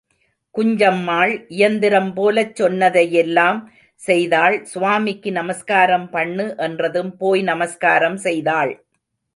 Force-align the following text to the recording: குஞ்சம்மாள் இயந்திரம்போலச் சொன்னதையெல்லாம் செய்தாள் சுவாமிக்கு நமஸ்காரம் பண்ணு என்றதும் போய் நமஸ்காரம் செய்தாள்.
குஞ்சம்மாள் 0.55 1.33
இயந்திரம்போலச் 1.57 2.55
சொன்னதையெல்லாம் 2.55 3.59
செய்தாள் 4.01 4.57
சுவாமிக்கு 4.63 5.31
நமஸ்காரம் 5.31 6.09
பண்ணு 6.09 6.47
என்றதும் 6.67 7.13
போய் 7.17 7.43
நமஸ்காரம் 7.43 8.17
செய்தாள். 8.17 8.73